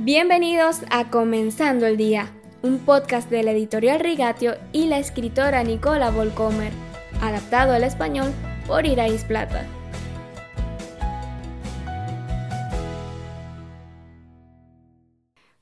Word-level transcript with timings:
Bienvenidos 0.00 0.82
a 0.90 1.10
Comenzando 1.10 1.84
el 1.84 1.96
Día, 1.96 2.32
un 2.62 2.78
podcast 2.78 3.28
de 3.30 3.42
la 3.42 3.50
editorial 3.50 3.98
Rigatio 3.98 4.54
y 4.72 4.86
la 4.86 5.00
escritora 5.00 5.64
Nicola 5.64 6.12
Volcomer, 6.12 6.72
adaptado 7.20 7.72
al 7.72 7.82
español 7.82 8.32
por 8.68 8.86
Irais 8.86 9.24
Plata. 9.24 9.66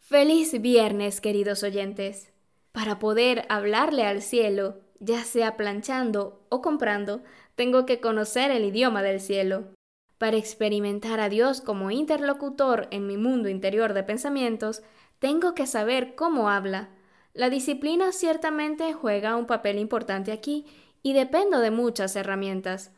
Feliz 0.01 0.61
viernes, 0.61 1.23
queridos 1.23 1.63
oyentes. 1.63 2.31
Para 2.73 2.99
poder 2.99 3.47
hablarle 3.49 4.05
al 4.05 4.21
cielo, 4.21 4.81
ya 5.01 5.25
sea 5.25 5.57
planchando 5.57 6.45
o 6.51 6.61
comprando, 6.61 7.23
tengo 7.55 7.87
que 7.87 8.01
conocer 8.01 8.51
el 8.51 8.67
idioma 8.67 9.03
del 9.03 9.19
cielo. 9.19 9.76
Para 10.19 10.39
experimentar 10.39 11.21
a 11.21 11.29
Dios 11.29 11.61
como 11.61 11.91
interlocutor 11.91 12.89
en 12.91 13.07
mi 13.07 13.19
mundo 13.19 13.49
interior 13.51 13.93
de 13.93 14.03
pensamientos, 14.03 14.83
tengo 15.19 15.55
que 15.55 15.67
saber 15.67 16.15
cómo 16.15 16.49
habla. 16.49 16.89
La 17.35 17.51
disciplina 17.51 18.13
ciertamente 18.13 18.95
juega 18.95 19.37
un 19.37 19.47
papel 19.47 19.79
importante 19.79 20.33
aquí 20.33 20.65
y 21.03 21.13
dependo 21.13 21.61
de 21.61 21.71
muchas 21.71 22.17
herramientas. 22.17 22.93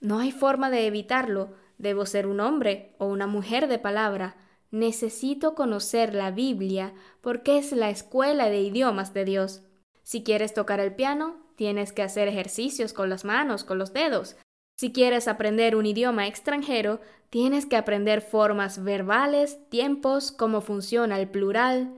No 0.00 0.18
hay 0.18 0.32
forma 0.32 0.68
de 0.70 0.86
evitarlo. 0.86 1.54
Debo 1.78 2.04
ser 2.04 2.26
un 2.26 2.40
hombre 2.40 2.94
o 2.98 3.06
una 3.06 3.28
mujer 3.28 3.68
de 3.68 3.78
palabra. 3.78 4.36
Necesito 4.72 5.54
conocer 5.54 6.14
la 6.14 6.32
Biblia 6.32 6.94
porque 7.20 7.58
es 7.58 7.70
la 7.72 7.90
escuela 7.90 8.48
de 8.48 8.60
idiomas 8.60 9.14
de 9.14 9.24
Dios. 9.24 9.62
Si 10.02 10.24
quieres 10.24 10.52
tocar 10.52 10.80
el 10.80 10.94
piano, 10.94 11.36
tienes 11.54 11.92
que 11.92 12.02
hacer 12.02 12.26
ejercicios 12.28 12.92
con 12.92 13.08
las 13.08 13.24
manos, 13.24 13.62
con 13.62 13.78
los 13.78 13.92
dedos. 13.92 14.36
Si 14.76 14.92
quieres 14.92 15.26
aprender 15.26 15.74
un 15.74 15.86
idioma 15.86 16.26
extranjero, 16.26 17.00
tienes 17.30 17.64
que 17.64 17.76
aprender 17.76 18.20
formas 18.20 18.84
verbales, 18.84 19.58
tiempos, 19.70 20.32
cómo 20.32 20.60
funciona 20.60 21.18
el 21.18 21.28
plural. 21.28 21.94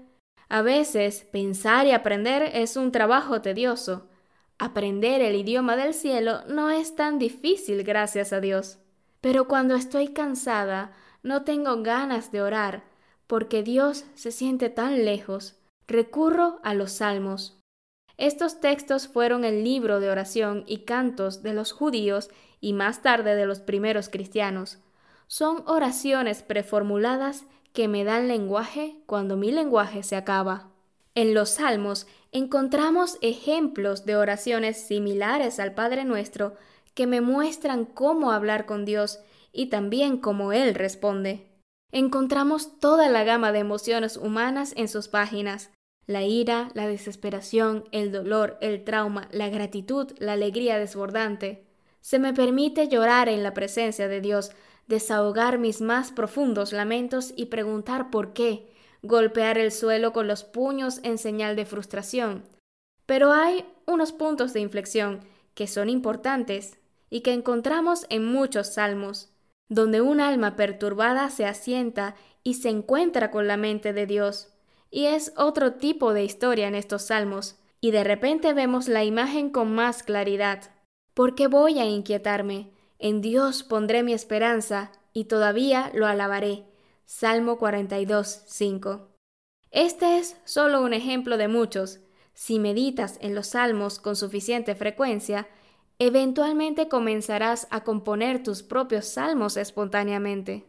A 0.49 0.63
veces, 0.63 1.27
pensar 1.33 1.87
y 1.87 1.91
aprender 1.91 2.51
es 2.55 2.77
un 2.77 2.93
trabajo 2.93 3.43
tedioso. 3.43 4.07
Aprender 4.59 5.21
el 5.21 5.35
idioma 5.35 5.77
del 5.77 5.93
cielo 5.93 6.43
no 6.49 6.71
es 6.71 6.95
tan 6.95 7.19
difícil, 7.19 7.83
gracias 7.83 8.33
a 8.33 8.41
Dios. 8.41 8.79
Pero 9.21 9.49
cuando 9.49 9.75
estoy 9.75 10.09
cansada, 10.09 10.93
no 11.25 11.43
tengo 11.43 11.83
ganas 11.83 12.31
de 12.31 12.43
orar, 12.43 12.85
porque 13.27 13.65
Dios 13.65 14.05
se 14.15 14.31
siente 14.31 14.71
tan 14.71 15.05
lejos. 15.05 15.57
Recurro 15.89 16.61
a 16.63 16.75
los 16.75 16.93
salmos. 16.93 17.58
Estos 18.19 18.61
textos 18.61 19.07
fueron 19.07 19.45
el 19.45 19.63
libro 19.63 20.01
de 20.01 20.11
oración 20.11 20.65
y 20.67 20.79
cantos 20.79 21.43
de 21.43 21.55
los 21.55 21.71
judíos 21.73 22.31
y 22.61 22.73
más 22.73 23.01
tarde 23.01 23.37
de 23.37 23.47
los 23.47 23.61
primeros 23.61 24.09
cristianos. 24.09 24.79
Son 25.29 25.63
oraciones 25.67 26.43
preformuladas 26.43 27.45
que 27.73 27.87
me 27.87 28.03
dan 28.03 28.27
lenguaje 28.27 28.97
cuando 29.07 29.37
mi 29.37 29.53
lenguaje 29.53 30.03
se 30.03 30.17
acaba. 30.17 30.73
En 31.15 31.33
los 31.33 31.51
Salmos 31.51 32.09
encontramos 32.33 33.19
ejemplos 33.23 34.05
de 34.05 34.17
oraciones 34.17 34.79
similares 34.79 35.61
al 35.61 35.75
Padre 35.75 36.05
Nuestro 36.05 36.55
que 36.95 37.07
me 37.07 37.21
muestran 37.21 37.85
cómo 37.85 38.33
hablar 38.33 38.67
con 38.67 38.85
Dios 38.85 39.21
y 39.53 39.67
también 39.67 40.19
cómo 40.19 40.53
Él 40.53 40.75
responde. 40.75 41.47
Encontramos 41.93 42.81
toda 42.81 43.09
la 43.09 43.23
gama 43.23 43.53
de 43.53 43.61
emociones 43.61 44.17
humanas 44.17 44.75
en 44.77 44.89
sus 44.89 45.07
páginas, 45.07 45.71
la 46.09 46.25
ira, 46.25 46.71
la 46.73 46.89
desesperación, 46.89 47.85
el 47.93 48.11
dolor, 48.11 48.57
el 48.63 48.83
trauma, 48.83 49.29
la 49.31 49.51
gratitud, 49.51 50.11
la 50.19 50.33
alegría 50.33 50.79
desbordante. 50.79 51.67
Se 52.01 52.19
me 52.19 52.33
permite 52.33 52.89
llorar 52.89 53.29
en 53.29 53.43
la 53.43 53.53
presencia 53.53 54.09
de 54.09 54.23
Dios, 54.23 54.51
desahogar 54.87 55.59
mis 55.59 55.83
más 55.83 56.11
profundos 56.11 56.73
lamentos 56.73 57.35
y 57.37 57.47
preguntar 57.47 58.11
por 58.11 58.33
qué, 58.33 58.73
golpear 59.03 59.59
el 59.59 59.71
suelo 59.71 60.15
con 60.15 60.27
los 60.27 60.45
puños 60.45 61.01
en 61.03 61.19
señal 61.19 61.57
de 61.57 61.67
frustración. 61.67 62.43
Pero 63.05 63.33
hay 63.33 63.67
unos 63.87 64.13
puntos 64.13 64.55
de 64.55 64.61
inflexión 64.61 65.21
que 65.53 65.67
son 65.67 65.91
importantes 65.91 66.79
y 67.11 67.21
que 67.21 67.35
encontramos 67.35 68.07
en 68.09 68.25
muchos 68.25 68.69
salmos, 68.69 69.31
donde 69.69 70.01
un 70.01 70.23
alma 70.23 70.57
perturbada 70.57 71.29
se 71.29 71.45
asienta 71.45 72.15
y 72.43 72.55
se 72.55 72.71
encuentra 72.71 73.31
con 73.31 73.47
la 73.47 73.59
mente 73.59 73.93
de 73.93 74.07
Dios. 74.07 74.55
Y 74.91 75.07
es 75.07 75.33
otro 75.37 75.75
tipo 75.75 76.13
de 76.13 76.25
historia 76.25 76.69
en 76.69 76.75
estos 76.75 77.03
salmos, 77.03 77.59
y 77.81 77.91
de 77.91 78.05
repente 78.05 78.55
vemos 78.55 78.89
la 78.89 79.05
imagen 79.05 79.51
con 79.51 79.75
más 79.75 80.03
claridad. 80.03 80.71
¿Por 81.15 81.35
qué 81.35 81.47
voy 81.47 81.79
a 81.79 81.85
inquietarme? 81.85 82.73
En 82.99 83.21
Dios 83.21 83.63
pondré 83.63 84.03
mi 84.03 84.13
esperanza, 84.13 84.93
y 85.13 85.25
todavía 85.25 85.91
lo 85.95 86.07
alabaré. 86.07 86.65
Salmo 87.05 87.59
42, 87.59 88.43
5. 88.47 89.09
Este 89.71 90.19
es 90.19 90.37
solo 90.45 90.81
un 90.83 90.93
ejemplo 90.95 91.37
de 91.37 91.49
muchos. 91.49 92.01
Si 92.35 92.59
meditas 92.59 93.19
en 93.21 93.35
los 93.35 93.49
salmos 93.49 93.99
con 93.99 94.15
suficiente 94.15 94.75
frecuencia, 94.75 95.49
eventualmente 95.99 96.89
comenzarás 96.89 97.67
a 97.71 97.83
componer 97.83 98.43
tus 98.43 98.63
propios 98.63 99.07
salmos 99.07 99.57
espontáneamente. 99.57 100.67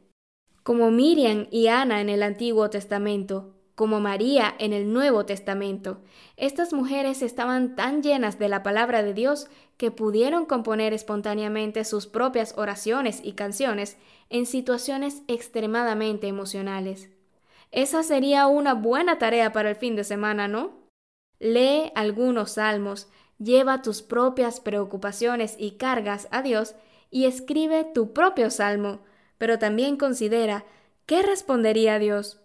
Como 0.63 0.91
Miriam 0.91 1.47
y 1.51 1.67
Ana 1.67 2.01
en 2.01 2.09
el 2.09 2.23
Antiguo 2.23 2.69
Testamento, 2.69 3.58
como 3.79 4.01
María 4.01 4.55
en 4.59 4.73
el 4.73 4.91
Nuevo 4.91 5.25
Testamento. 5.25 6.01
Estas 6.35 6.73
mujeres 6.73 7.21
estaban 7.21 7.77
tan 7.77 8.03
llenas 8.03 8.37
de 8.37 8.49
la 8.49 8.61
palabra 8.61 9.03
de 9.03 9.13
Dios 9.13 9.47
que 9.77 9.89
pudieron 9.89 10.45
componer 10.45 10.91
espontáneamente 10.91 11.85
sus 11.85 12.05
propias 12.05 12.57
oraciones 12.57 13.21
y 13.23 13.35
canciones 13.35 13.95
en 14.29 14.45
situaciones 14.47 15.21
extremadamente 15.29 16.27
emocionales. 16.27 17.09
Esa 17.71 18.03
sería 18.03 18.47
una 18.47 18.73
buena 18.73 19.17
tarea 19.17 19.53
para 19.53 19.69
el 19.69 19.77
fin 19.77 19.95
de 19.95 20.03
semana, 20.03 20.49
¿no? 20.49 20.73
Lee 21.39 21.93
algunos 21.95 22.55
salmos, 22.55 23.07
lleva 23.37 23.81
tus 23.81 24.01
propias 24.01 24.59
preocupaciones 24.59 25.55
y 25.57 25.77
cargas 25.77 26.27
a 26.31 26.41
Dios 26.41 26.75
y 27.11 27.27
escribe 27.27 27.85
tu 27.85 28.11
propio 28.11 28.49
salmo, 28.49 28.99
pero 29.37 29.57
también 29.57 29.95
considera 29.95 30.65
¿qué 31.05 31.21
respondería 31.21 31.97
Dios? 31.97 32.41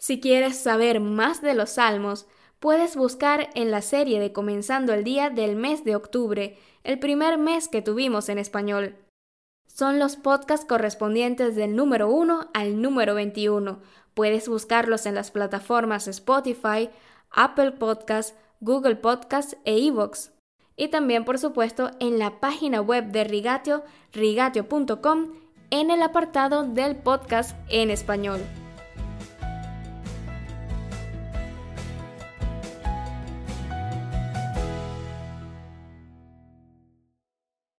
Si 0.00 0.18
quieres 0.18 0.56
saber 0.58 0.98
más 0.98 1.42
de 1.42 1.52
los 1.52 1.70
salmos, 1.70 2.26
puedes 2.58 2.96
buscar 2.96 3.50
en 3.54 3.70
la 3.70 3.82
serie 3.82 4.18
de 4.18 4.32
Comenzando 4.32 4.94
el 4.94 5.04
Día 5.04 5.28
del 5.28 5.56
mes 5.56 5.84
de 5.84 5.94
octubre, 5.94 6.56
el 6.84 6.98
primer 6.98 7.36
mes 7.36 7.68
que 7.68 7.82
tuvimos 7.82 8.30
en 8.30 8.38
español. 8.38 8.96
Son 9.66 9.98
los 9.98 10.16
podcasts 10.16 10.64
correspondientes 10.64 11.54
del 11.54 11.76
número 11.76 12.08
1 12.08 12.48
al 12.54 12.80
número 12.80 13.14
21. 13.14 13.80
Puedes 14.14 14.48
buscarlos 14.48 15.04
en 15.04 15.14
las 15.14 15.30
plataformas 15.30 16.08
Spotify, 16.08 16.88
Apple 17.30 17.72
Podcasts, 17.72 18.34
Google 18.60 18.96
Podcasts 18.96 19.58
e 19.66 19.78
iVoox. 19.78 20.30
Y 20.76 20.88
también, 20.88 21.26
por 21.26 21.38
supuesto, 21.38 21.90
en 22.00 22.18
la 22.18 22.40
página 22.40 22.80
web 22.80 23.12
de 23.12 23.24
Rigatio, 23.24 23.84
rigatio.com, 24.14 25.34
en 25.68 25.90
el 25.90 26.02
apartado 26.02 26.62
del 26.62 26.96
podcast 26.96 27.54
en 27.68 27.90
español. 27.90 28.40